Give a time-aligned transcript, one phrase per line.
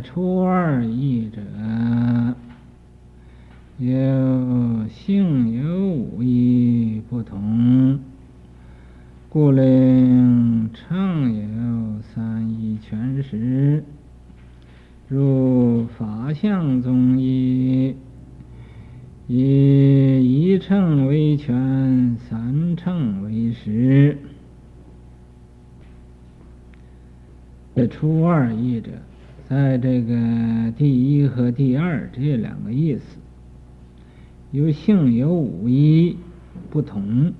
[0.00, 1.40] 初二义者，
[3.78, 8.00] 有性有五义不同，
[9.28, 13.84] 故令称有三义全实。
[15.08, 17.94] 如法相宗义，
[19.26, 24.18] 以一乘为全，三乘为实。
[27.74, 28.90] 这初二义者，
[29.50, 33.18] 在这个第一和第二这两个意思，
[34.52, 36.16] 有性有五一
[36.70, 37.32] 不同，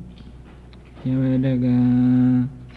[1.04, 1.68] 因为这个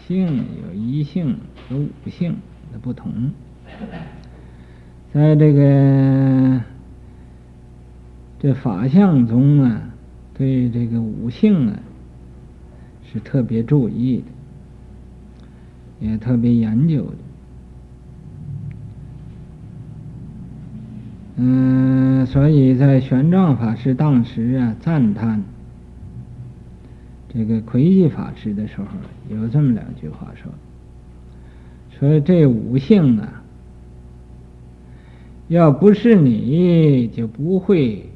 [0.05, 1.36] 性有一性
[1.68, 2.38] 和五性
[2.72, 3.32] 的不同。
[5.12, 6.62] 在这个
[8.38, 9.96] 这法相中啊，
[10.36, 11.80] 对这个五性啊
[13.12, 14.18] 是特别注意
[16.00, 17.18] 的，也特别研究的。
[21.35, 25.43] 嗯，所以在玄奘法师当时啊赞叹
[27.34, 28.85] 这个窥基法师的时候，
[29.29, 30.51] 有这么两句话说：
[31.98, 33.41] 说这五性啊。
[35.49, 38.09] 要不是你，就不会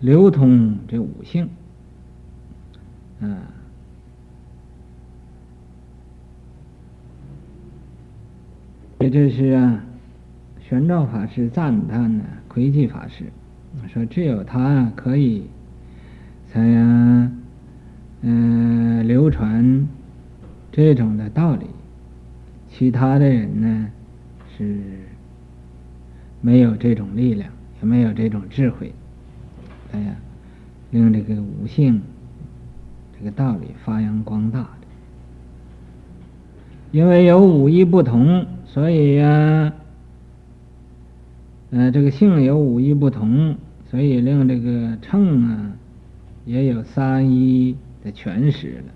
[0.00, 1.48] 流通这五性，
[3.20, 3.26] 啊，
[9.00, 9.84] 这这是啊，
[10.68, 13.24] 玄奘法师赞叹呢，窥基法师
[13.86, 15.46] 说，只有他可以
[16.50, 16.60] 才
[18.22, 19.86] 嗯、流传
[20.72, 21.66] 这种的道理，
[22.68, 23.90] 其他的人呢
[24.56, 24.80] 是。
[26.40, 28.92] 没有这种力量，也没有这种智慧，
[29.92, 30.14] 哎呀，
[30.90, 32.02] 令这个五性
[33.18, 34.68] 这个道理发扬光大的。
[36.92, 39.72] 因为有五义不同，所以呀、
[41.74, 43.56] 呃，这个性有五义不同，
[43.90, 45.72] 所以令这个乘啊
[46.44, 48.92] 也有三义的全实了。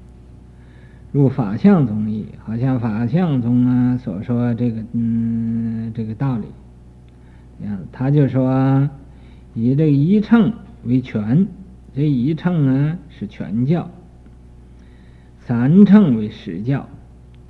[1.10, 6.46] 入法相宗义，好像法相宗啊所说这个嗯这个道理。
[7.90, 8.88] 他就说，
[9.54, 10.52] 以这一乘
[10.84, 11.48] 为全，
[11.96, 13.90] 这一乘呢是全教，
[15.40, 16.88] 三乘为实教，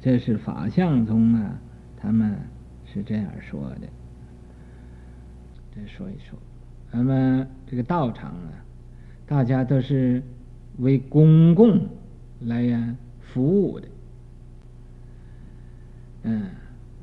[0.00, 1.58] 这是法相宗啊，
[1.98, 2.34] 他们
[2.86, 3.88] 是这样说的。
[5.78, 6.36] 再说一说，
[6.90, 8.50] 那么这个道场啊，
[9.26, 10.20] 大家都是
[10.78, 11.86] 为公共
[12.40, 13.88] 来呀服务的，
[16.24, 16.46] 嗯，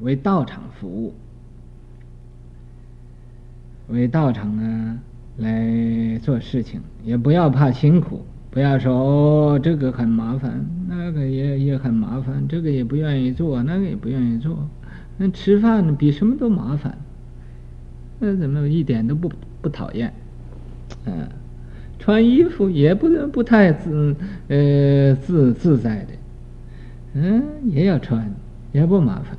[0.02, 1.13] 为道场服务。
[3.88, 5.00] 为道场啊
[5.38, 14.68] 来做事情，也不要怕辛苦，不要说哦这个很麻烦，那个也也很麻烦，这个也不愿意做，那个也不愿意做。
[15.18, 16.97] 那吃饭比什么都麻烦，
[18.25, 19.31] 那怎么一点都不
[19.62, 20.12] 不讨厌？
[21.06, 21.28] 嗯，
[22.00, 24.16] 穿衣服也不能不太自
[24.47, 26.08] 呃自自在的，
[27.13, 28.34] 嗯，也要穿，
[28.72, 29.38] 也不麻烦。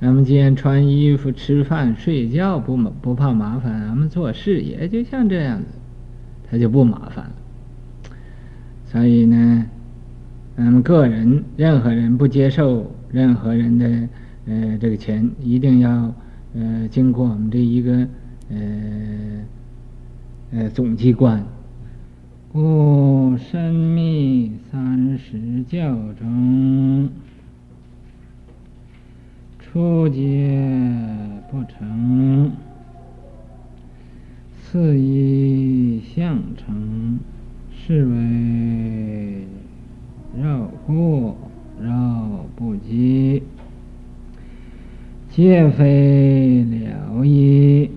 [0.00, 5.66] 咱们既然穿衣服、吃饭、睡觉不不怕麻烦，咱们做事也就像这样子，
[6.48, 7.32] 他就不麻烦了。
[8.86, 9.66] 所以呢，
[10.56, 14.08] 咱们个人任何人不接受任何人的
[14.46, 16.14] 呃这个钱，一定要
[16.54, 18.08] 呃经过我们这一个
[18.50, 19.44] 呃
[20.52, 21.44] 呃总机关。
[22.52, 27.10] 故深密三十教中。
[29.60, 30.58] 初阶
[31.50, 32.50] 不成，
[34.62, 37.18] 次一相成，
[37.70, 39.46] 是为
[40.42, 41.36] 绕过
[41.82, 43.42] 绕不及，
[45.38, 47.88] 皆非了义。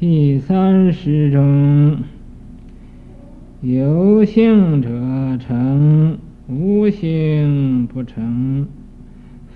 [0.00, 1.98] 第三十中，
[3.60, 4.88] 有性者
[5.36, 6.16] 成，
[6.48, 8.66] 无性不成。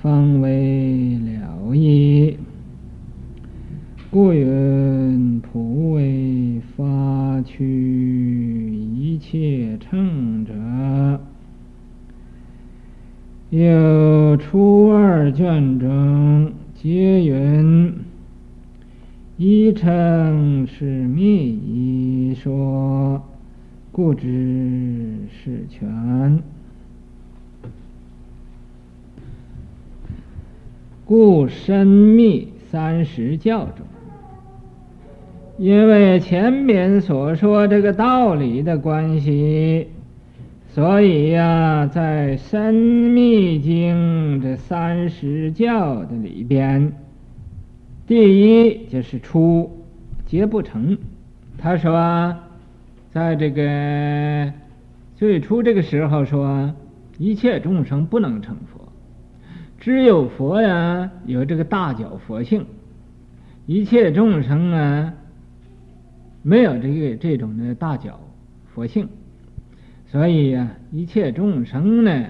[0.03, 2.37] 方为了义，
[4.11, 10.53] 故云普为发趣一切乘者。
[13.51, 17.95] 有初二卷中皆云
[19.37, 23.21] 一称是密一说，
[23.91, 26.41] 故知是全。
[31.05, 33.85] 故深密三十教中，
[35.59, 39.89] 因为前面所说这个道理的关系，
[40.73, 46.93] 所以呀，在《深密经》这三十教的里边，
[48.07, 49.85] 第一就是初
[50.27, 50.97] 结不成。
[51.59, 52.37] 他说，
[53.11, 54.53] 在这个
[55.17, 56.73] 最初这个时候说，
[57.19, 58.93] 一切众生不能成佛，
[59.81, 62.65] 只有佛呀有这个大觉佛性，
[63.67, 65.15] 一切众生啊
[66.43, 68.17] 没有这个这种的大觉
[68.73, 69.09] 佛性。
[70.11, 72.25] 所以呀，一切众生呢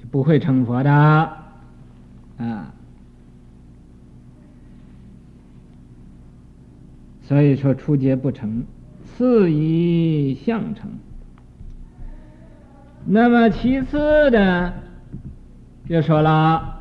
[0.00, 2.72] 就不会成佛的啊。
[7.20, 8.64] 所以说初阶不成，
[9.04, 10.90] 次以相成。
[13.04, 14.72] 那么其次的
[15.88, 16.80] 又说了，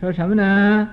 [0.00, 0.88] 说什么呢？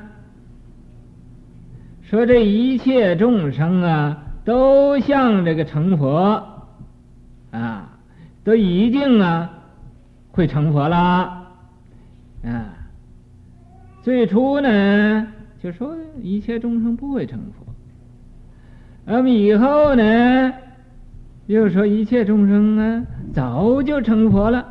[2.03, 6.54] 说这一切众生啊，都像这个成佛。
[8.45, 9.49] 都一定啊
[10.31, 10.97] 会成佛了。
[12.45, 12.71] 啊！
[14.03, 15.27] 最初呢，
[15.63, 17.65] 就说一切众生不会成佛，
[19.03, 20.53] 那么以后呢，
[21.47, 23.03] 又说一切众生啊
[23.33, 24.63] 早就成佛了，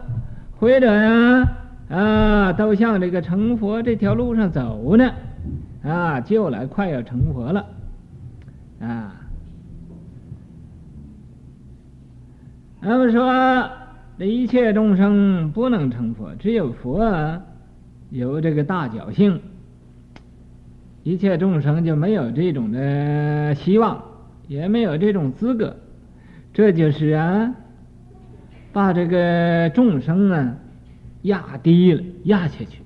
[0.56, 1.48] 或者呀
[1.88, 5.10] 啊都向这个成佛这条路上走呢，
[5.82, 7.66] 啊就来快要成佛了
[8.78, 9.16] 啊。
[12.86, 13.70] 那么说，
[14.18, 17.40] 这一切众生不能成佛，只有佛
[18.10, 19.40] 有这个大侥幸，
[21.02, 24.04] 一切众生就没有这种的希望，
[24.48, 25.74] 也没有这种资格。
[26.52, 27.54] 这就是啊，
[28.70, 30.54] 把这个众生啊
[31.22, 32.82] 压低了，压下去。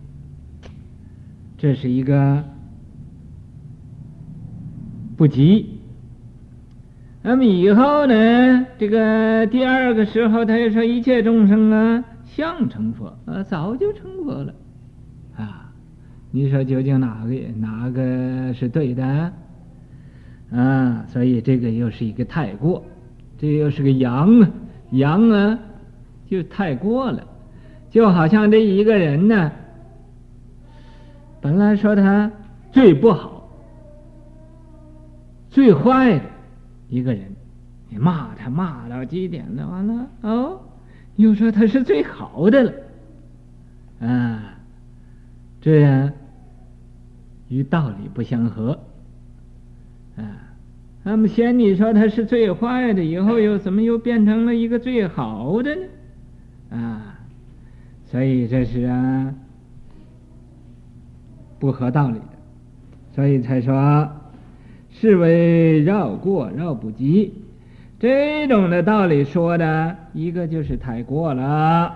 [1.56, 2.44] 这是一个
[5.16, 5.77] 不吉。
[7.20, 8.66] 那么以后呢？
[8.78, 14.54] 这个第二个时候，他又说一切众生啊，相成佛啊，早就成佛了
[15.36, 15.72] 啊。
[16.30, 19.32] 你说究竟哪个哪个是对的
[20.52, 21.04] 啊？
[21.08, 22.84] 所以这个又是一个太过，
[23.36, 24.50] 这又是个阳啊，
[24.92, 25.58] 阳啊，
[26.30, 27.26] 就太过了，
[27.90, 29.50] 就好像这一个人呢，
[31.40, 32.30] 本来说他
[32.70, 33.50] 最不好、
[35.50, 36.24] 最坏的。
[36.88, 37.24] 一个人，
[37.90, 40.60] 你骂他骂到极点了，完了哦，
[41.16, 42.72] 又说他是最好的了，
[44.00, 44.54] 啊，
[45.60, 46.10] 这样
[47.48, 48.78] 与道理不相合，
[50.16, 50.24] 啊，
[51.02, 55.82] 那么先你说他是最坏的，以后又怎么又变成了一个最好的呢？
[56.70, 57.18] 啊，
[58.06, 59.34] 所以这是啊
[61.58, 62.38] 不合道理的，
[63.14, 64.10] 所以才说。
[65.00, 67.32] 是为绕过绕不及，
[68.00, 71.94] 这种的道理说的一个就是太过了，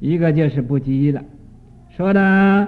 [0.00, 1.22] 一个就是不及了。
[1.90, 2.66] 说的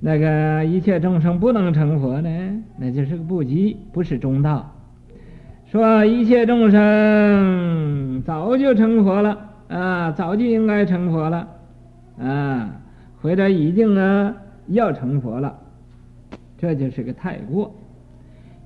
[0.00, 2.28] 那个一切众生不能成佛呢，
[2.76, 4.68] 那就是个不及，不是中道。
[5.70, 11.48] 说一切众生早就成佛了啊，早就应该成佛了
[12.18, 12.80] 啊，
[13.22, 14.34] 或者已经呢
[14.66, 15.56] 要成佛了，
[16.58, 17.72] 这就是个太过。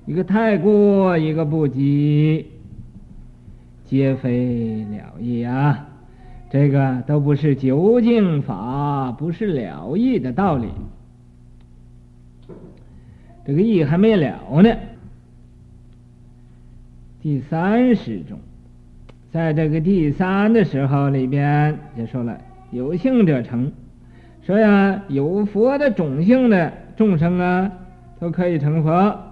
[0.09, 2.47] 一个太过，一个不及，
[3.85, 5.87] 皆非了义啊！
[6.49, 10.69] 这个都不是究竟法，不是了义的道理。
[13.45, 14.75] 这个义还没了呢。
[17.21, 18.39] 第三十种，
[19.31, 23.71] 在这个第三的时候里边就说了：有性者成，
[24.41, 27.71] 说呀，有佛的种性的众生啊，
[28.19, 29.28] 都可以成佛。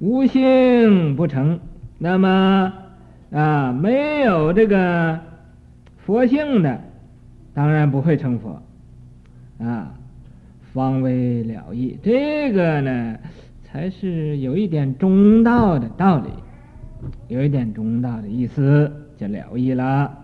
[0.00, 1.58] 无性不成，
[1.98, 2.72] 那么
[3.32, 5.18] 啊，没有这个
[5.96, 6.80] 佛性的，
[7.52, 8.62] 当然不会成佛
[9.58, 9.94] 啊。
[10.72, 13.16] 方为了义，这个呢，
[13.64, 16.28] 才是有一点中道的道理，
[17.26, 20.16] 有一点中道的意思，就了义了。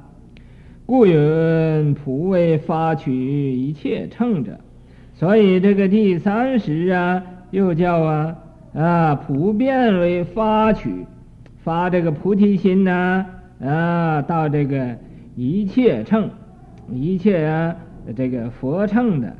[0.87, 3.12] 故云普为发取
[3.52, 4.61] 一切乘者，
[5.14, 8.37] 所以这个第三十啊，又叫啊。
[8.75, 11.07] 啊，普遍为发取，
[11.62, 13.25] 发这个菩提心呐，
[13.61, 14.97] 啊，到这个
[15.37, 16.28] 一切乘，
[16.90, 17.76] 一切啊，
[18.16, 19.37] 这个佛乘的，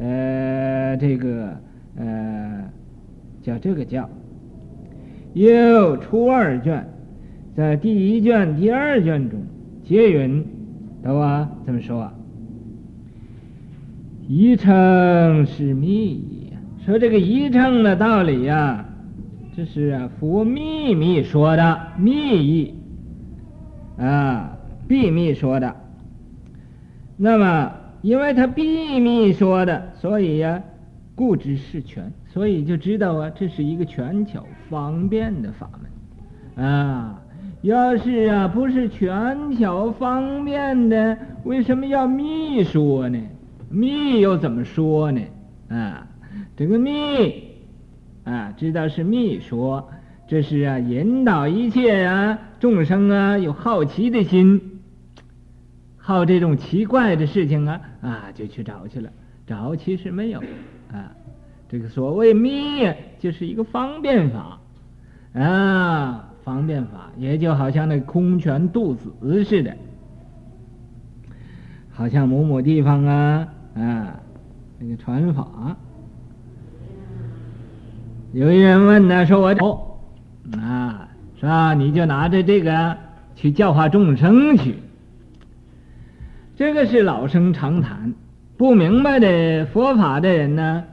[0.00, 1.54] 呃，这个
[1.96, 2.64] 呃，
[3.42, 4.08] 叫这个叫，
[5.34, 6.82] 又初二卷，
[7.54, 9.38] 在第一卷、第二卷中，
[9.84, 10.42] 皆云，
[11.02, 12.14] 都啊，怎么说啊？
[14.26, 16.37] 一乘是密。
[16.88, 18.82] 说这个一乘的道理呀、
[19.54, 22.74] 这是佛秘密说的秘密
[23.98, 24.56] 啊，
[24.88, 25.76] 秘密说的。
[27.18, 30.62] 那么，因为他秘密说的，所以呀、啊，
[31.14, 35.68] 故知是权，所以就知道啊，这是一个权巧方便的法
[36.56, 37.20] 门啊。
[37.60, 43.20] 要是啊，不是权巧方便的，为什么要密说呢？
[43.68, 45.20] 密又怎么说呢？
[45.68, 46.06] 啊，
[46.58, 47.44] 这个密
[48.24, 49.90] 啊，知道是密说，
[50.26, 54.80] 这是啊，引导一切啊众生啊有好奇的心，
[55.96, 59.08] 好这种奇怪的事情啊啊，就去找去了。
[59.46, 60.40] 找其实没有
[60.90, 61.14] 啊，
[61.68, 64.58] 这个所谓密，就是一个方便法
[65.34, 66.24] 啊。
[66.42, 69.12] 方便法，也就好像那空拳渡子
[69.44, 69.76] 似的，
[71.92, 74.20] 好像某某地方啊啊，
[74.80, 75.76] 那个传法。
[78.38, 79.98] 有一人问呢，说我哦
[80.56, 81.08] 啊，
[81.40, 81.74] 是吧？
[81.74, 82.96] 你就拿着这个
[83.34, 84.76] 去教化众生去。
[86.54, 88.14] 这个是老生常谈，
[88.56, 90.84] 不明白的佛法的人呢，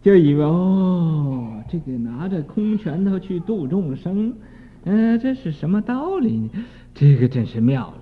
[0.00, 4.32] 就以为哦，这个拿着空拳头去度众生。
[4.84, 6.64] 嗯、呃，这是什么道理呢？
[6.94, 7.98] 这个真是妙了。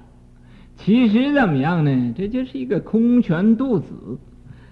[0.76, 2.14] 其实怎么样呢？
[2.16, 3.92] 这就是一个空拳渡子。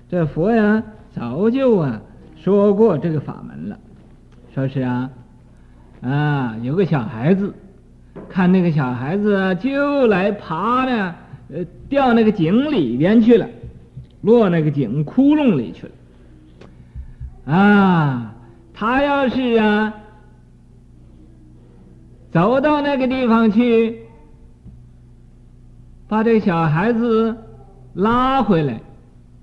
[0.08, 2.00] 这佛呀，早就啊
[2.36, 3.76] 说过这个法门了。
[4.60, 5.10] 说是啊，
[6.02, 7.54] 啊，有个小孩子，
[8.28, 11.14] 看那个小孩子，就来爬呢，
[11.50, 13.48] 呃，掉那个井里边去了，
[14.20, 17.54] 落那个井窟窿里去了。
[17.54, 18.34] 啊，
[18.74, 19.94] 他要是啊。
[22.30, 24.02] 走到那个地方去，
[26.06, 27.36] 把这个小孩子
[27.94, 28.80] 拉回来，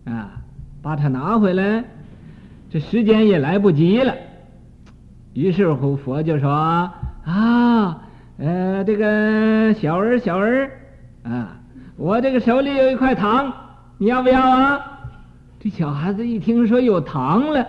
[0.06, 0.42] 啊，
[0.82, 1.84] 把他拿回来，
[2.70, 4.14] 这时间也来不及了。
[5.38, 6.50] 于是乎，佛就说
[7.24, 8.02] ：“啊，
[8.40, 10.72] 呃，这个小儿，小儿，
[11.22, 11.60] 啊，
[11.96, 13.54] 我这个手里有一块糖，
[14.00, 14.82] 你要不要啊？”
[15.62, 17.68] 这小孩子一听说有糖了，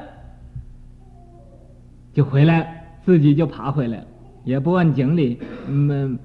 [2.14, 2.66] 就回来了，
[3.04, 4.04] 自己就爬回来了。
[4.44, 6.18] 也不往井里，嗯，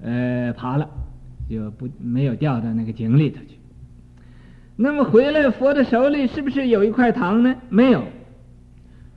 [0.00, 0.88] 呃，爬了，
[1.50, 3.58] 就不没有掉到那个井里头去。
[4.76, 7.52] 那么回来，佛的手里是不是有一块糖呢？
[7.68, 8.04] 没有。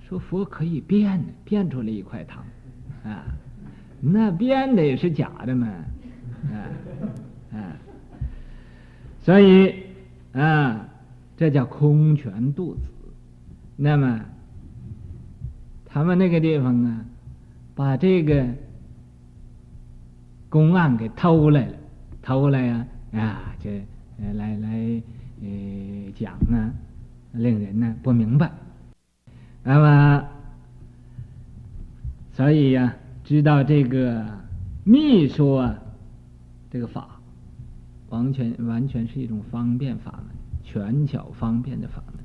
[0.07, 2.43] 说佛可以变呢，变出来一块糖，
[3.03, 3.25] 啊，
[3.99, 5.67] 那变的也是假的嘛，
[6.51, 6.55] 啊，
[7.51, 7.75] 啊，
[9.21, 9.73] 所以
[10.33, 10.87] 啊，
[11.35, 12.81] 这叫空拳渡子。
[13.75, 14.21] 那么
[15.85, 17.05] 他们那个地方啊。
[17.75, 18.43] 把这个
[20.49, 21.75] 公案给偷来了，
[22.23, 23.85] 偷来呀啊，这
[24.33, 25.01] 来来
[25.43, 26.73] 呃讲啊，
[27.33, 28.51] 令人呢不明白。
[29.67, 30.23] 那么，
[32.31, 32.95] 所以呀，
[33.25, 34.25] 知道这个
[34.85, 35.75] 密说
[36.71, 37.19] 这个法，
[38.07, 40.27] 完全完全是一种方便法门，
[40.63, 42.23] 权巧方便的法门。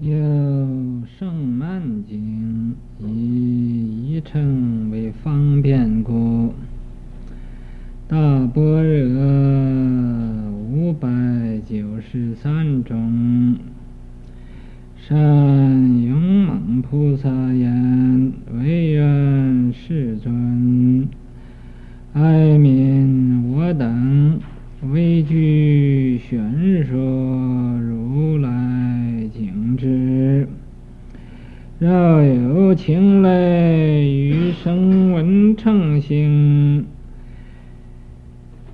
[0.00, 6.52] 有胜曼经，以一称为方便故，
[8.08, 11.08] 大般若五百
[11.68, 13.58] 九十三种，
[14.96, 21.06] 善勇猛菩萨言：惟愿世尊，
[22.14, 24.40] 哀愍我等，
[24.90, 26.96] 为具玄说
[27.82, 28.48] 如来。
[29.76, 30.48] 之
[31.78, 31.88] 若
[32.24, 36.86] 有情类与声闻乘行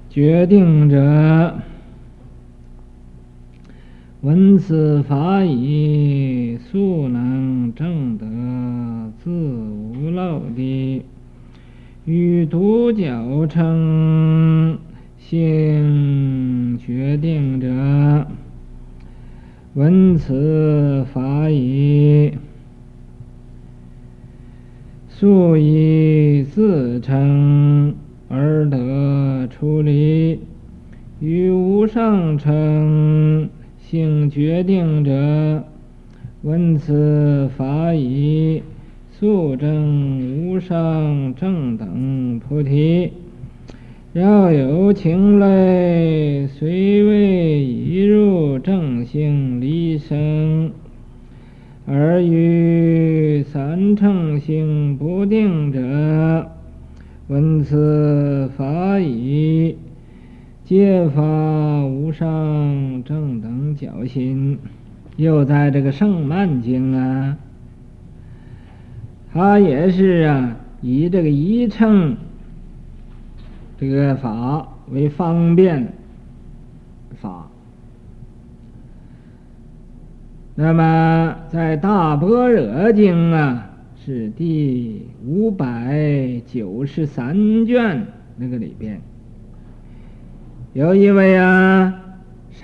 [0.08, 1.58] 决定者，
[4.24, 8.24] 闻此法已，速能证得
[9.18, 11.02] 自无漏谛，
[12.06, 14.78] 与独角称
[15.18, 18.26] 性决定者。
[19.74, 22.32] 闻此法已，
[25.06, 27.94] 速以自称
[28.30, 30.38] 而得出离；
[31.20, 33.50] 与无上称
[33.90, 35.64] 性决定者，
[36.42, 38.62] 闻此法已，
[39.12, 43.12] 速证无上正等菩提。
[44.14, 50.72] 若有情类，虽未已入正行离生，
[51.86, 56.50] 而于三乘性不定者，
[57.28, 59.76] 闻此法已，
[60.64, 64.58] 皆发无上正等觉心。
[65.16, 67.36] 又在这个胜曼经啊，
[69.32, 72.16] 他也是啊，以这个一乘
[73.78, 75.92] 这个法为方便
[77.20, 77.48] 法。
[80.56, 83.70] 那么在《大般若经》啊，
[84.04, 89.00] 是第五百九十三卷那个里边，
[90.72, 92.03] 有一位啊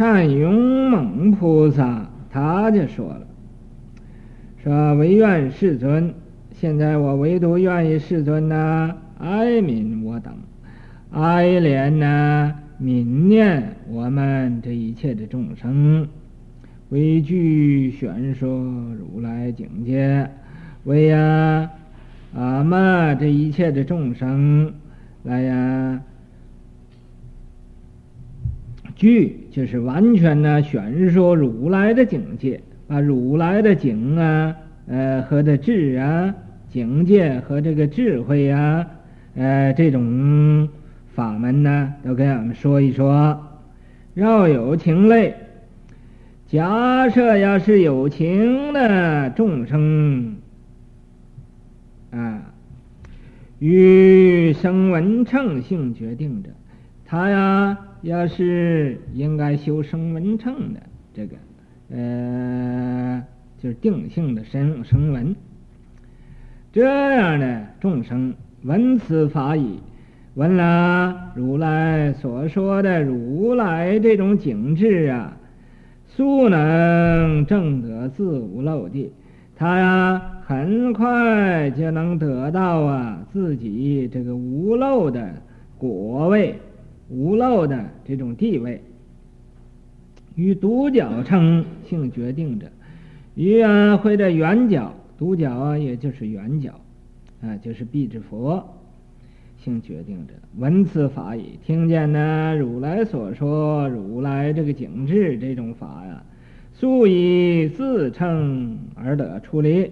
[0.01, 3.21] 善勇猛菩萨，他就说了，
[4.65, 6.15] 说唯愿世尊，
[6.53, 10.33] 现在我唯独愿意世尊呐、哀悯我等，
[11.11, 16.09] 哀怜呐、啊，悯念我们这一切的众生。
[16.89, 18.49] 为具宣说
[18.99, 20.31] 如来境界，
[20.85, 21.71] 为呀，
[22.35, 24.73] 阿妈这一切的众生
[25.25, 26.01] 来呀，
[29.01, 34.55] 具就是完全呢宣说如来的境界，把如来的境啊，
[34.89, 36.35] 呃和的智啊
[36.69, 38.87] 境界和这个智慧呀，
[39.37, 40.69] 呃这种
[41.15, 43.41] 法门呢，都给俺们说一说，
[44.13, 45.35] 饶有情类。
[46.47, 50.37] 假设要是有情的众生，
[52.11, 52.53] 啊，
[53.61, 56.51] 与声闻乘性决定者，
[57.07, 60.81] 他呀，要是应该修声闻乘的
[61.13, 61.37] 这个，
[61.91, 63.23] 呃，
[63.59, 65.35] 就是定性的声声闻，
[66.73, 69.79] 这样的众生闻此法语，
[70.35, 75.37] 闻了如来所说的如来这种景致啊。
[76.13, 79.13] 速能证得自无漏地，
[79.55, 85.33] 他呀很快就能得到啊自己这个无漏的
[85.79, 86.59] 果位，
[87.11, 88.81] 无漏的这种地位。
[90.37, 92.67] 与独角称性决定者，
[93.35, 96.81] 于啊会的圆角，独角啊也就是圆角，
[97.43, 98.77] 啊就是辟支佛。
[99.63, 106.23] 性决定者，闻此法已，听见呢如来所说，如来这个境智这种法呀，
[106.73, 109.91] 素以自称而得出离，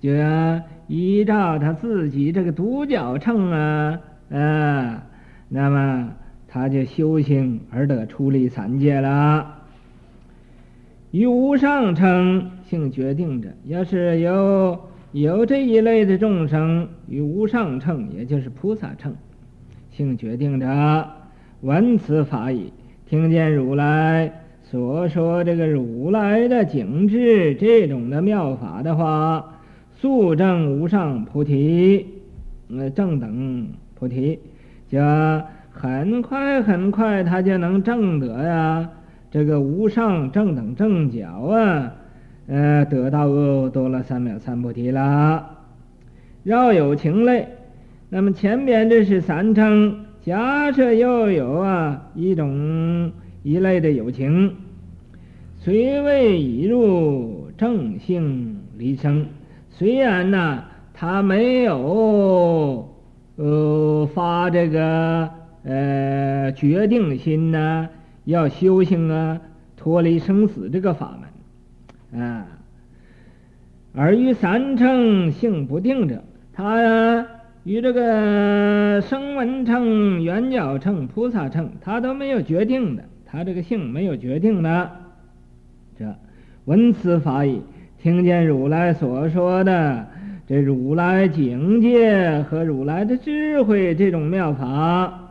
[0.00, 5.06] 就要依照他自己这个独觉乘啊，啊，
[5.50, 6.10] 那么
[6.48, 9.62] 他就修行而得出离三界了。
[11.10, 14.78] 与无上乘性决定着，要是有。
[15.12, 19.14] 有这一类的众生与无上乘，也就是菩萨乘，
[19.90, 21.10] 性决定着，
[21.62, 22.70] 闻此法已，
[23.08, 24.30] 听见如来
[24.62, 29.58] 所说这个如来的景致这种的妙法的话，
[29.94, 32.04] 速证无上菩提，
[32.68, 34.38] 呃，正等菩提，
[34.90, 35.00] 叫
[35.78, 38.88] 很快很快他就能证得呀，
[39.30, 41.92] 这个无上正等正觉啊。
[42.48, 45.50] 呃，得到阿多罗三藐三菩提了。
[46.44, 47.46] 饶有情类，
[48.08, 53.12] 那么前边这是三称，假设又有啊一种
[53.42, 54.54] 一类的有情，
[55.58, 59.26] 虽未已入正性离生，
[59.68, 60.62] 虽然呢、
[60.94, 62.88] 他没有
[63.34, 65.28] 呃发这个
[65.66, 67.88] 呃决定心呢、
[68.24, 69.40] 要修行啊
[69.76, 72.22] 脱离生死这个法门。
[72.22, 72.46] 啊，
[73.94, 77.26] 而于三乘性不定者，他
[77.64, 84.90] 与这个声闻乘、缘觉乘、菩萨乘，他都没有决定的，他这个性没有决定的。
[85.98, 86.14] 这
[86.64, 87.60] 闻此法已，
[88.00, 90.06] 听见如来所说的
[90.46, 95.25] 这如来境界和如来的智慧这种妙法，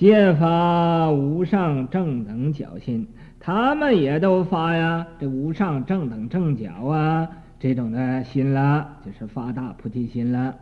[0.00, 3.06] 皆发无上正等觉心。
[3.38, 10.54] 他们也都发呀，这无上正等正觉啊，这种的心了，就是发大菩提心了。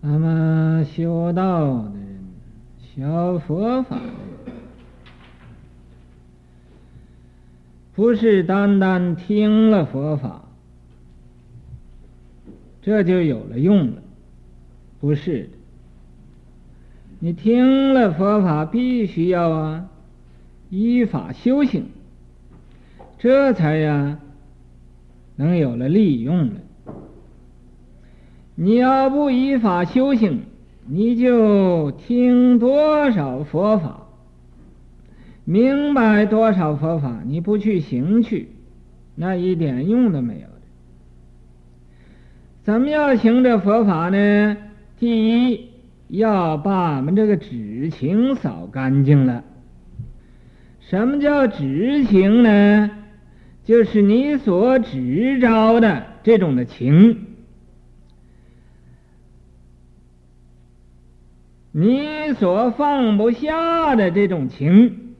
[0.00, 2.24] 那么修道的人，
[2.78, 4.02] 学佛法的
[4.46, 4.54] 人，
[7.94, 10.42] 不是单单听了佛法，
[12.80, 14.02] 这就有了用了，
[14.98, 15.50] 不是。
[17.22, 19.88] 你听了佛法，必须要啊，
[20.70, 21.84] 依法修行。
[23.18, 24.18] 这才呀，
[25.36, 26.54] 能有了利用了。
[28.54, 30.40] 你要不依法修行，
[30.86, 34.06] 你就听多少佛法，
[35.44, 38.48] 明白多少佛法，你不去行去，
[39.14, 40.46] 那一点用都没有的。
[42.62, 44.56] 怎么样行这佛法呢？
[44.98, 45.69] 第一，
[46.10, 49.44] 要把我们这个执情扫干净了。
[50.80, 52.90] 什么叫执情呢？
[53.64, 57.26] 就是你所执着的这种的情，
[61.70, 65.14] 你所放不下的这种情，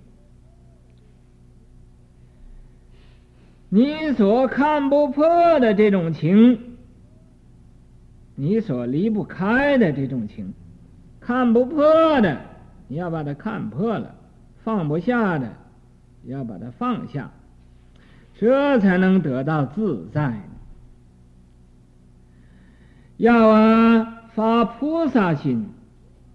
[3.68, 6.58] 你所看不破的这种情，
[8.34, 10.52] 你所离不开的这种情，
[11.30, 12.40] 看不破的，
[12.88, 14.16] 你要把它看破了；
[14.64, 15.52] 放不下的，
[16.24, 17.30] 要把它放下，
[18.34, 20.40] 这才能得到自在。
[23.16, 25.68] 要啊，发菩萨心，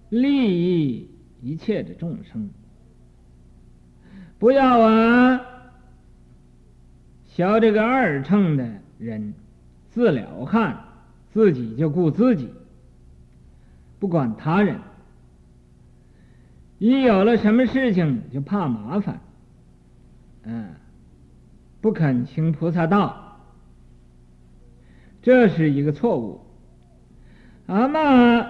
[0.08, 1.10] 利益
[1.42, 2.50] 一切的众生。
[4.40, 5.42] 不要啊，
[7.26, 8.66] 学这个二乘的
[8.98, 9.34] 人，
[9.90, 10.86] 自了汉，
[11.34, 12.50] 自己就顾自己，
[14.06, 14.80] 不管他人。
[16.78, 19.20] 一有了什么事情，就怕麻烦，
[20.44, 20.76] 嗯，
[21.82, 23.40] 不肯行菩萨道，
[25.24, 26.40] 这是一个错误。
[27.66, 28.46] 阿妈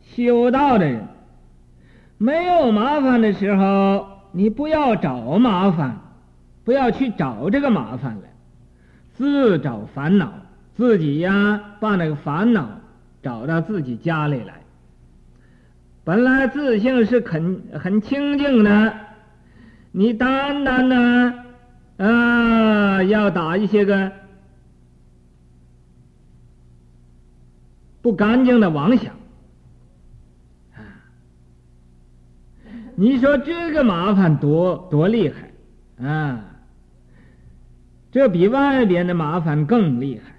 [0.00, 1.06] 修道的人，
[2.16, 6.00] 没有麻烦的时候，你不要找麻烦，
[6.64, 8.22] 不要去找这个麻烦了，
[9.12, 10.32] 自找烦恼，
[10.74, 12.66] 自己呀把那个烦恼
[13.22, 14.54] 找到自己家里来。
[16.06, 18.94] 本来自性是很很清净的，
[19.90, 21.34] 你单单呢
[21.96, 24.12] 啊要打一些个。
[28.00, 29.12] 不干净的妄想，
[30.76, 30.78] 啊！
[32.94, 36.44] 你说这个麻烦多多厉害啊！
[38.12, 40.36] 这比外边的麻烦更厉害。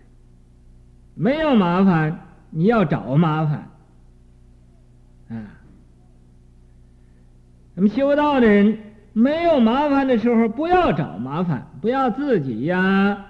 [1.13, 2.17] 没有麻烦，
[2.51, 3.69] 你要找麻烦
[7.77, 8.75] 那么修道的人，
[9.13, 13.25] 没有麻烦的时候，不要找麻烦，不要自己呀，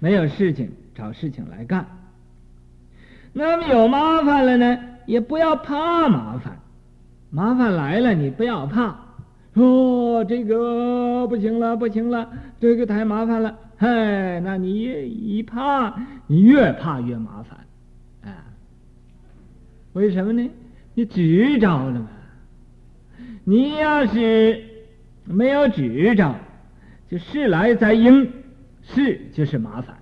[0.00, 0.70] 没有事情。
[0.96, 1.84] 找事情来干，
[3.32, 6.56] 那么有麻烦了呢，也不要怕麻烦。
[7.30, 8.96] 麻烦来了，你不要怕。
[9.54, 13.58] 哦，这个不行了，不行了，这个太麻烦了。
[13.76, 15.92] 嗨，那你一怕，
[16.28, 17.58] 你越怕越麻烦。
[18.32, 18.38] 啊，
[19.94, 20.48] 为什么呢？
[20.94, 22.08] 你执着了嘛。
[23.44, 24.64] 你要是
[25.24, 26.34] 没有执着，
[27.10, 28.30] 就事来再应，
[28.82, 29.96] 事就是麻烦。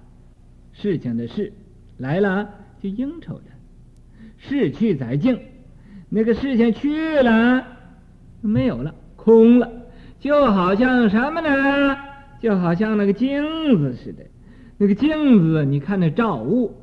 [0.73, 1.53] 事情的事
[1.99, 2.49] 来了
[2.83, 3.55] 就应酬他，
[4.39, 5.39] 事去再静，
[6.09, 7.67] 那个事情去了
[8.41, 9.71] 没有了，空了，
[10.19, 11.97] 就好像什么呢？
[12.41, 13.43] 就好像那个镜
[13.79, 14.25] 子似的，
[14.79, 16.75] 那个镜子，你看那照物，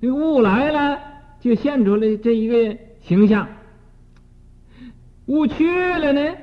[0.00, 0.98] 那个物来了
[1.38, 3.46] 就现出来这一个形象，
[5.26, 6.36] 物去了呢，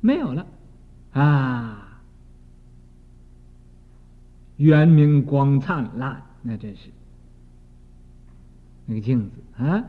[0.00, 0.46] 没有了，
[1.12, 1.80] 啊。
[4.56, 6.90] 圆明光灿烂，那真是。
[8.86, 9.84] 那个镜子啊！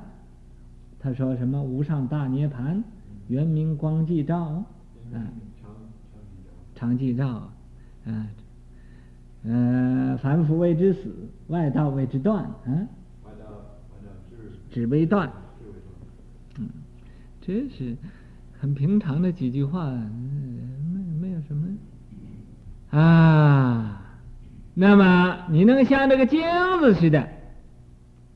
[1.00, 2.84] 他说什么无上大涅盘，
[3.28, 4.64] 圆明光寂照，
[5.14, 5.22] 啊，
[6.74, 8.28] 常寂照，啊，
[9.44, 11.14] 嗯、呃，凡夫谓之死，
[11.48, 12.88] 外道谓之断，啊，
[14.72, 15.34] 只为断，嗯，
[17.46, 17.96] 这是
[18.60, 21.68] 很平常的几句话，没没有什么
[22.98, 24.02] 啊。
[24.74, 26.42] 那么你能像这个镜
[26.80, 27.30] 子似的，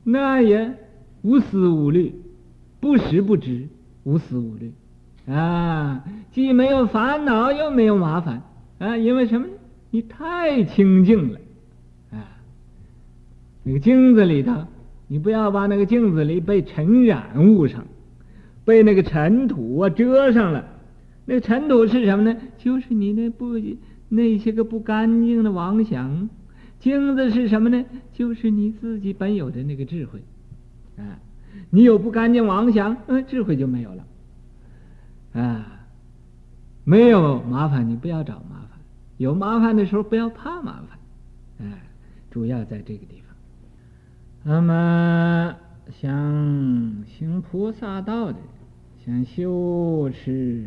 [0.04, 0.74] 那也
[1.22, 2.14] 无思无虑，
[2.78, 3.68] 不识不知，
[4.04, 4.72] 无思无虑，
[5.26, 8.42] 啊，既没有烦恼，又没有麻烦，
[8.78, 9.46] 啊，因为什么？
[9.90, 11.40] 你太清净了，
[12.12, 12.24] 啊，
[13.64, 14.54] 那个镜子里头，
[15.08, 17.84] 你不要把那个镜子里被尘染物上，
[18.70, 20.64] 被那个尘土啊遮上了，
[21.24, 22.40] 那尘土是什么呢？
[22.56, 23.58] 就是你那不。
[24.12, 26.28] 那些个不干净的妄想，
[26.80, 27.84] 镜子是什么呢？
[28.12, 30.20] 就是你自己本有的那个智慧，
[30.96, 31.16] 啊，
[31.70, 34.04] 你有不干净妄想，嗯，智慧就没有了，
[35.40, 35.86] 啊，
[36.82, 38.80] 没有麻烦，你不要找麻烦；
[39.16, 41.78] 有麻烦的时候，不要怕麻烦，啊，
[42.32, 43.36] 主要在这个地方。
[44.42, 45.54] 那么，
[45.92, 46.10] 想
[47.06, 48.38] 行菩萨道的，
[49.10, 50.64] 想修持。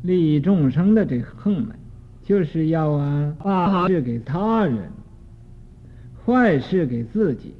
[0.00, 1.76] 利益众生的这个行门，
[2.24, 4.90] 就是要啊，把好事给他人，
[6.24, 7.52] 坏事给自己。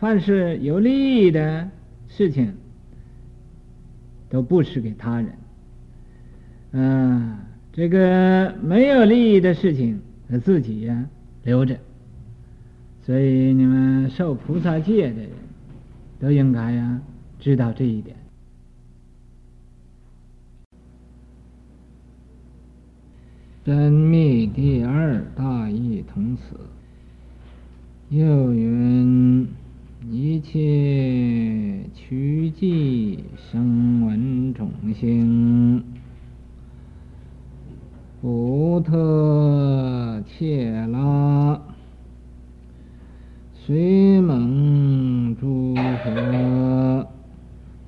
[0.00, 1.68] 凡是有利益的
[2.08, 2.52] 事情，
[4.28, 5.32] 都布施给他人。
[6.72, 7.38] 嗯，
[7.72, 10.00] 这个没有利益的事情，
[10.42, 11.06] 自己呀、
[11.44, 11.78] 留着。
[13.02, 15.30] 所以你们受菩萨戒的人，
[16.24, 17.02] 都应该呀、
[17.38, 18.16] 知道这一点。
[23.62, 26.58] 真密第二大义同此。
[28.08, 29.46] 又云：
[30.10, 35.84] 一切趣计声闻种性，
[38.22, 41.60] 不特怯拉，
[43.54, 47.08] 虽蒙诸佛，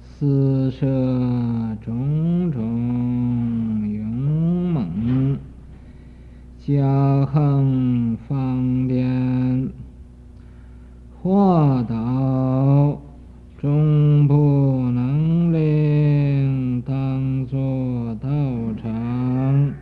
[0.03, 0.87] 施设
[1.85, 4.09] 种种勇
[4.73, 5.39] 猛，
[6.59, 9.69] 加行方便。
[11.23, 13.03] 化导
[13.59, 18.29] 终不能令，当作道
[18.81, 19.75] 场，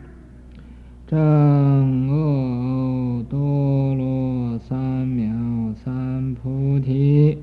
[1.06, 7.36] 证阿多罗三藐三菩提，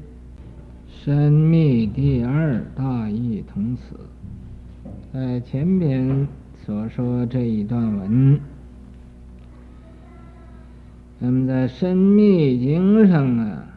[0.87, 3.99] 深密第二大义同此。
[5.13, 6.27] 在前边
[6.65, 8.39] 所说这一段文，
[11.19, 13.67] 那么在深密经上啊。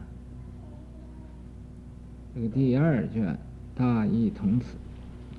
[2.37, 3.39] 这个第二卷
[3.75, 4.75] 大义同此，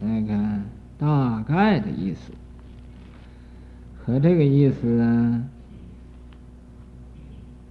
[0.00, 0.64] 来看
[0.96, 2.32] 大概的意思，
[3.98, 5.46] 和这个意思呢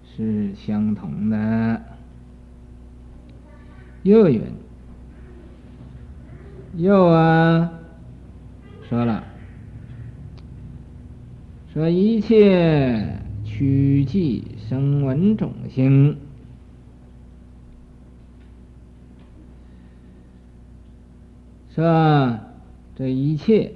[0.06, 1.82] 是相同的。
[4.04, 4.44] 又云，
[7.06, 7.72] 又啊
[8.90, 9.24] 说了，
[11.72, 16.18] 说一切趣计声闻种性。
[21.76, 22.42] 是吧？
[22.96, 23.72] 这一切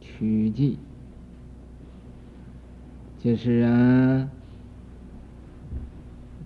[0.00, 0.78] 趣计，
[3.20, 4.28] 就是啊，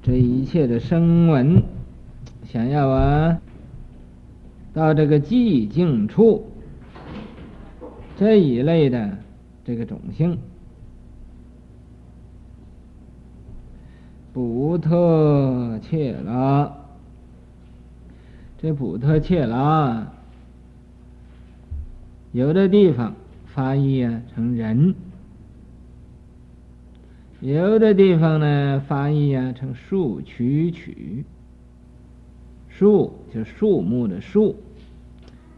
[0.03, 1.63] 这一切的声闻，
[2.45, 3.41] 想要啊，
[4.73, 6.47] 到这个寂静处，
[8.17, 9.19] 这一类的
[9.65, 10.39] 这个种性，
[14.33, 16.73] 不特切拉。
[18.63, 20.13] 这补特切拉，
[22.33, 23.15] 有的地方
[23.47, 24.95] 翻译啊成人，
[27.41, 31.25] 有的地方呢翻译啊成树曲曲，
[32.81, 34.57] 树就树木的树，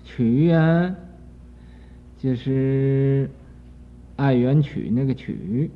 [0.03, 0.93] 曲啊
[2.19, 3.31] 就是
[4.17, 5.71] 爱元曲那个曲，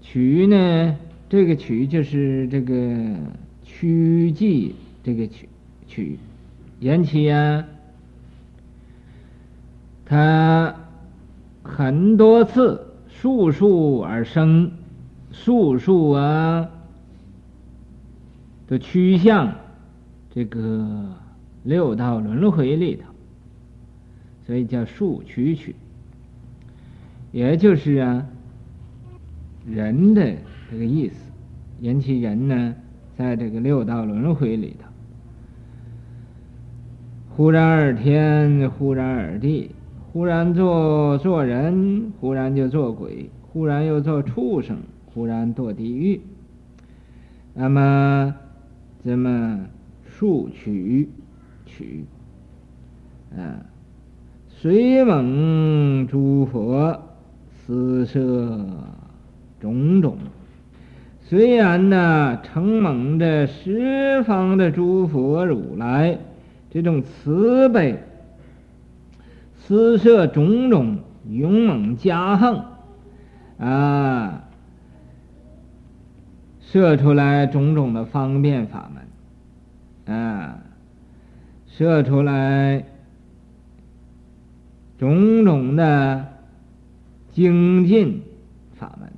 [0.00, 0.96] 曲呢
[1.28, 3.14] 这个曲就是这个。
[3.64, 5.48] 趣计这个曲
[5.88, 6.18] 曲，
[6.78, 7.64] 言其啊，
[10.04, 10.76] 他
[11.62, 14.72] 很多次数数而生，
[15.32, 16.68] 数数啊
[18.72, 19.52] 的趋向
[20.34, 21.06] 这个
[21.62, 23.02] 六道轮回里头，
[24.46, 25.74] 所以叫数瞿瞿，
[27.32, 28.26] 也就是啊
[29.66, 30.32] 人的
[30.70, 31.14] 这个意思，
[31.80, 32.74] 引起人呢。
[33.14, 34.88] 在这个六道轮回里头，
[37.36, 39.70] 忽然而天，忽然而地，
[40.10, 46.22] 忽然做做人，忽然就做鬼，忽然又做畜生，忽然堕地狱。
[47.52, 48.34] 那么，
[49.04, 49.58] 这么
[50.04, 51.08] 数瞿
[51.66, 52.04] 瞿，
[53.36, 53.66] 啊，
[54.48, 57.02] 随蒙诸佛
[57.66, 58.64] 施设
[59.60, 60.16] 种种。
[61.20, 66.18] 虽然呢，承蒙着十方的诸佛如来
[66.70, 67.98] 这种慈悲，
[69.56, 72.64] 施设种种勇猛加横，
[73.58, 74.44] 啊，
[76.72, 78.90] 设出来种种的方便法
[80.06, 80.58] 门，啊，
[81.66, 82.82] 设出来
[84.96, 86.28] 种种的
[87.30, 88.22] 精进
[88.74, 89.12] 法门，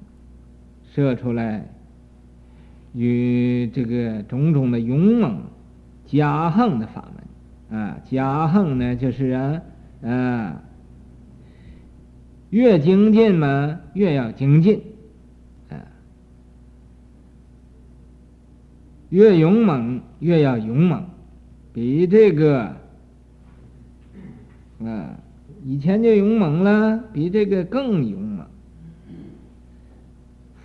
[0.92, 1.64] 设出来。
[2.92, 5.42] 与这个种种的勇猛
[6.06, 7.08] 加行的法
[7.70, 9.62] 门啊，加行呢就是啊
[10.02, 10.62] 啊，
[12.50, 14.80] 越精进嘛，越要精进
[19.14, 21.04] 越勇猛越要勇猛，
[21.72, 22.74] 比这个
[24.80, 25.16] 啊
[25.64, 28.44] 以前就勇猛了，比这个更勇猛，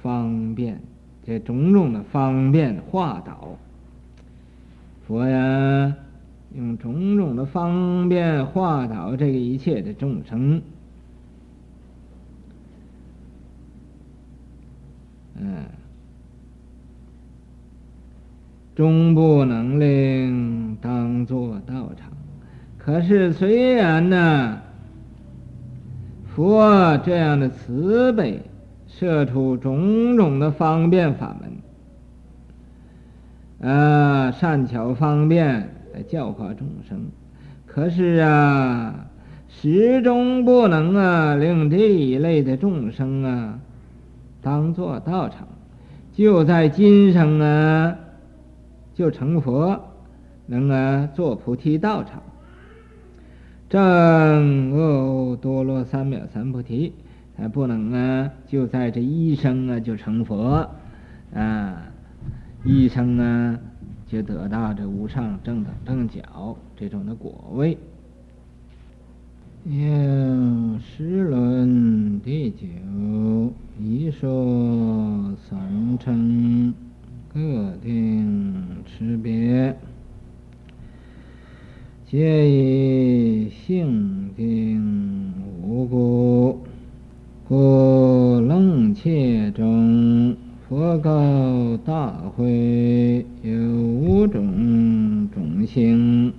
[0.01, 0.81] 方便。
[1.27, 3.55] 这种种的方便化导，
[5.05, 5.95] 佛呀，
[6.55, 10.59] 用种种的方便化导这个一切的众生，
[15.35, 15.65] 嗯，
[18.79, 22.13] 终不能令当作道场。
[22.77, 24.57] 可是虽然呢，
[26.23, 28.41] 佛这样的慈悲
[28.87, 31.35] 设出种种的方便法
[33.59, 37.07] 门，啊，善巧方便来教化众生。
[37.65, 39.07] 可是啊，
[39.49, 43.59] 始终不能啊，令这一类的众生啊，
[44.41, 45.49] 当作道场，
[46.13, 47.93] 就在今生啊，
[48.99, 49.79] 就成佛，
[50.45, 52.21] 能啊，做菩提道场，
[53.69, 56.91] 证阿多罗三藐三菩提。
[57.38, 60.69] 还不能啊，就在这一生啊就成佛，
[61.33, 61.81] 啊，
[62.65, 63.57] 一生啊
[64.05, 66.21] 就得到这无上正等正觉
[66.75, 67.77] 这种的果位。
[69.63, 69.77] 有
[70.77, 72.67] 时论第九，
[73.79, 76.73] 一说三乘
[77.39, 79.73] 特定差别，
[82.06, 85.32] 皆以性定
[85.63, 86.60] 无故。
[87.47, 90.36] 故楞伽中，
[90.67, 96.34] 佛告大会有五种种性：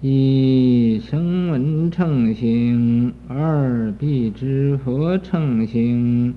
[0.00, 6.34] 一声闻乘性，二辟支佛乘性，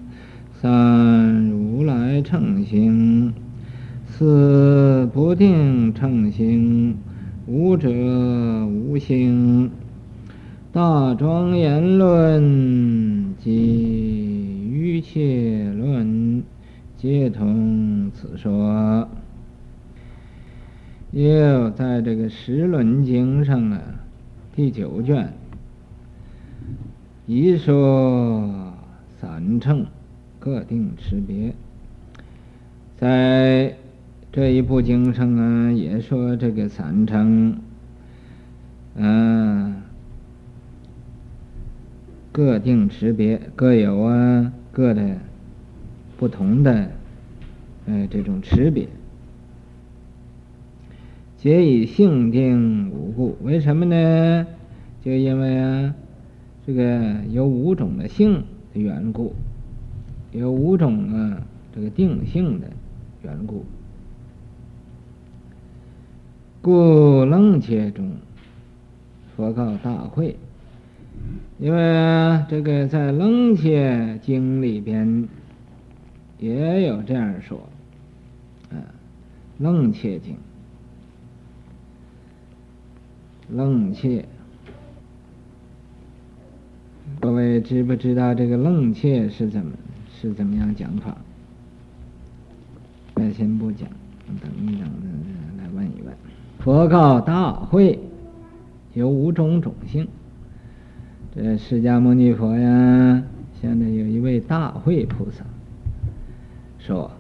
[0.54, 3.34] 三如来乘性，
[4.18, 6.98] 此不定乘性，
[7.48, 7.90] 五者
[8.66, 9.70] 无性。
[10.72, 16.42] 大庄严论及瑜伽论，
[16.96, 19.10] 皆同此说。
[21.12, 23.82] 又在这个《十轮经》上啊，
[24.56, 25.34] 第九卷，
[27.26, 28.74] 一说
[29.20, 29.86] 三乘
[30.40, 31.54] 各定差别。
[32.96, 33.76] 在
[34.36, 37.58] 这一部经上啊，也说这个三乘，
[38.96, 39.82] 嗯。
[42.34, 45.16] 各定持别，各有啊各的
[46.18, 46.92] 不同的，
[47.86, 48.90] 呃这种持别，
[51.38, 53.38] 皆以性定无故。
[53.42, 54.46] 为什么呢？
[55.02, 55.96] 就因为啊，
[56.68, 58.44] 这个有五种的性
[58.74, 59.34] 的缘故，
[60.34, 61.42] 有五种啊
[61.74, 62.68] 这个定性的
[63.24, 63.64] 缘故，
[66.66, 68.14] 故楞伽中，
[69.36, 70.36] 佛告大会。
[71.60, 75.28] 因为这个在《楞伽经》里边
[76.40, 77.70] 也有这样说，
[78.72, 78.82] 啊，
[79.64, 80.34] 《楞伽经》，
[83.56, 84.26] 楞伽，
[87.20, 89.72] 各位知不知道这个楞伽是怎么
[90.20, 91.16] 是怎么样讲法？
[93.14, 93.88] 那先不讲，
[94.42, 95.35] 等一等，来问一问。
[96.66, 98.00] 佛告大会，
[98.96, 100.08] 有五种种性。
[101.36, 103.22] 这释迦牟尼佛呀，
[103.62, 105.46] 现在有一位大会菩萨
[106.80, 107.12] 说：“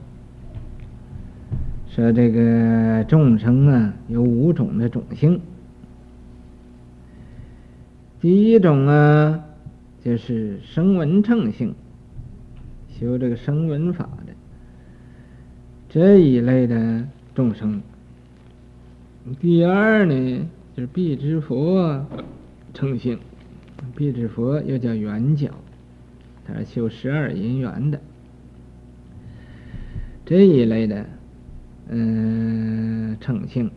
[1.88, 5.40] 说这个众生啊，有五种的种性。
[8.20, 9.44] 第一种啊，
[10.04, 11.76] 就是声闻乘性，
[12.90, 14.34] 修这个声闻法的
[15.88, 17.06] 这一类的
[17.36, 17.84] 众生。
[19.40, 22.06] 第二呢，就是辟支佛
[22.74, 23.20] 乘性。”
[23.96, 25.50] 辟支佛又叫圆角，
[26.46, 28.00] 他是修十二因缘的
[30.26, 31.06] 这一类的，
[31.90, 33.70] 嗯，乘性。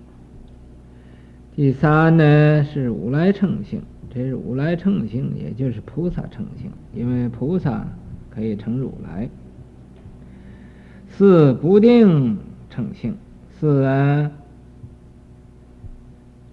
[1.55, 7.87] 第三呢是如来乘性，这是如来乘性，也就是菩萨乘性，因为菩萨
[8.31, 9.29] 可以成如来。
[11.09, 12.39] 四不定
[12.71, 13.17] 乘性，
[13.51, 14.31] 四啊，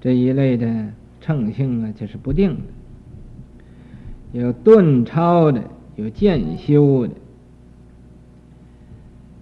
[0.06, 2.62] 这一类的乘性啊，就是不定的。
[4.34, 5.64] 有顿超的，
[5.96, 7.14] 有渐修的，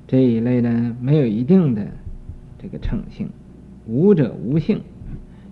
[0.07, 1.85] 这一类呢，没有一定的
[2.59, 3.27] 这个乘性，
[3.85, 4.79] 无者无性。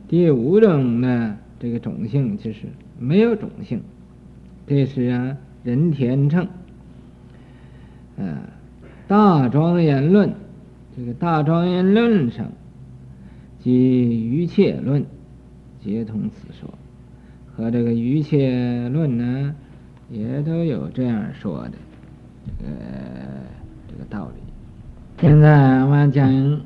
[0.07, 3.81] 第五种呢，这个种性就是没有种性，
[4.65, 6.47] 这是啊人天乘。
[8.17, 8.47] 啊，
[9.09, 10.33] 大庄严论，
[10.95, 12.49] 这个大庄严论上
[13.63, 15.05] 及瑜伽论，
[15.79, 16.69] 皆同此说。
[17.53, 19.55] 和这个瑜伽论呢，
[20.09, 21.73] 也都有这样说的，
[22.45, 22.71] 这个
[23.87, 24.41] 这个道理。
[25.19, 26.61] 现在我们讲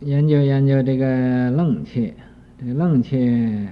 [0.00, 2.14] 研究研究这个楞切，
[2.60, 3.66] 这个楞切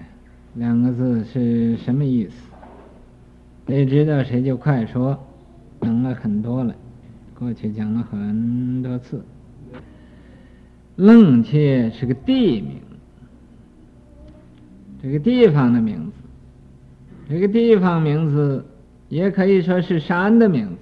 [0.54, 2.50] 两个字是什么意思？
[3.66, 5.18] 谁知道谁就快说，
[5.82, 6.74] 讲了很多了，
[7.38, 9.24] 过去讲了很多次。
[10.96, 12.80] 楞伽是个地名。
[15.02, 16.12] 这个地方的名字，
[17.28, 18.64] 这个地方名字
[19.08, 20.76] 也可以说是山的名字。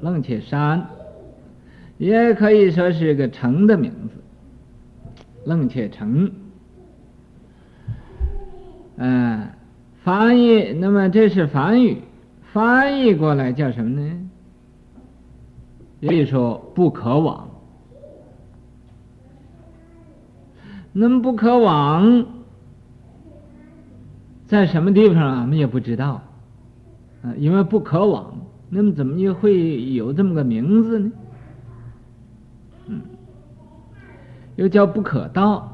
[0.00, 0.86] 楞伽山，
[1.98, 4.16] 也可以说是个城的名字，
[5.44, 6.30] 楞伽城。
[8.96, 9.48] 嗯，
[10.02, 11.98] 翻译，那么这是梵语，
[12.52, 14.30] 翻译过来叫什么呢？
[16.02, 17.48] 可以说不可往。
[20.96, 22.24] 那么不可往，
[24.46, 25.40] 在什么地方啊？
[25.40, 26.22] 我们也不知道，
[27.24, 28.32] 啊，因为不可往，
[28.68, 31.12] 那么怎么又会有这么个名字呢？
[32.86, 33.02] 嗯，
[34.54, 35.68] 又叫不可到，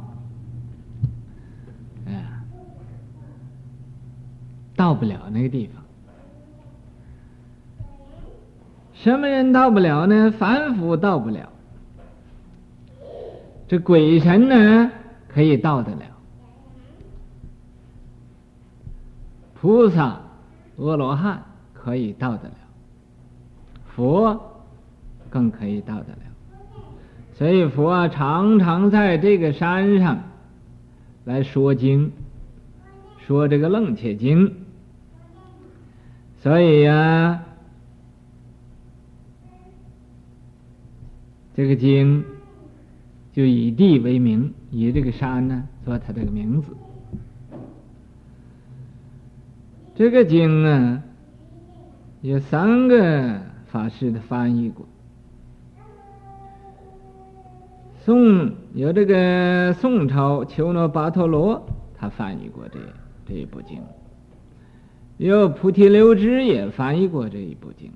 [2.07, 2.25] 哎，
[4.75, 5.83] 到不了那个地方。
[8.95, 10.33] 什么人到不了呢？
[10.39, 11.47] 凡夫到不了，
[13.69, 14.93] 这鬼神呢？
[15.33, 16.03] 可以到得了，
[19.55, 20.21] 菩萨、
[20.77, 22.55] 阿罗汉可以到得了，
[23.95, 24.65] 佛
[25.29, 26.19] 更可以到得了，
[27.35, 30.25] 所以佛常常在这个山上
[31.25, 32.11] 来说经，
[33.27, 34.53] 说这个楞伽经，
[36.43, 37.45] 所以呀、
[41.55, 42.25] 这个经
[43.41, 44.53] 就以地为名。
[44.71, 46.77] 以这个山呢做它这个名字，
[49.95, 51.03] 这个经啊，
[52.21, 54.87] 有三个法师的翻译过。
[58.05, 61.67] 宋有这个宋朝求那跋陀罗，
[61.97, 62.79] 他翻译过这
[63.27, 63.79] 这一部经；
[65.17, 67.91] 有菩提流支也翻译过这一部经；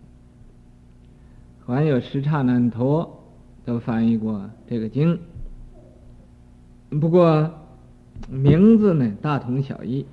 [1.66, 3.22] 还有释迦难陀
[3.66, 5.20] 都翻译过这个经。
[7.00, 7.50] 不过
[8.28, 10.06] 名字呢，大同小异，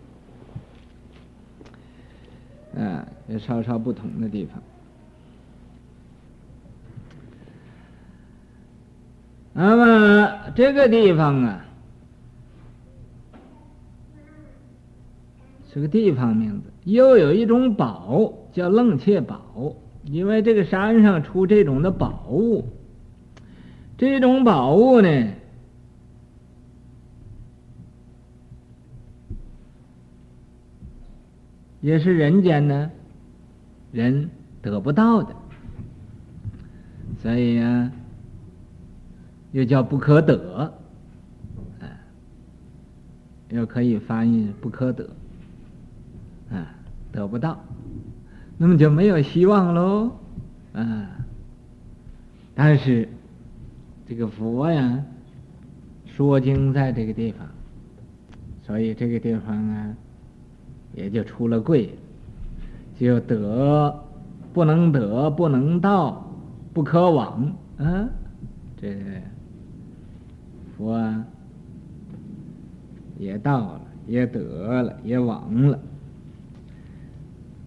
[2.76, 4.62] 啊，有稍稍不同的地方。
[9.54, 11.66] 那么这个地方啊，
[15.72, 19.76] 是个地方名字，又有一种宝叫楞切宝，
[20.06, 22.66] 因为这个山上出这种的宝物，
[23.98, 25.34] 这种宝物呢。
[31.82, 32.92] 也是人间呢，
[33.92, 34.30] 人
[34.62, 35.36] 得不到的，
[37.20, 37.92] 所以呀，
[39.52, 40.72] 又叫不可得，
[41.80, 41.86] 啊，
[43.50, 45.10] 又可以翻译不可得，
[46.52, 46.76] 啊，
[47.12, 47.60] 得不到，
[48.60, 50.12] 那么就没有希望喽，
[50.74, 51.10] 啊，
[52.54, 53.10] 但是
[54.08, 55.04] 这个佛呀，
[56.06, 57.48] 说经在这个地方，
[58.62, 59.96] 所以这个地方啊。
[60.94, 61.90] 也就出了贵，
[63.00, 64.04] 就得
[64.54, 66.26] 不能得，不能到，
[66.74, 68.10] 不可往啊！
[68.78, 68.96] 这
[70.76, 71.24] 佛，
[73.18, 74.40] 也到了，也得
[74.82, 75.80] 了，也往了，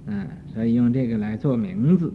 [0.07, 2.13] 嗯，所以用这个来做名字。